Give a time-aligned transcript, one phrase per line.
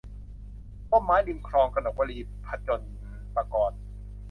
[0.89, 2.81] ร่มไม้ริมคลอง- กนกวลี พจน
[3.35, 3.79] ปกรณ์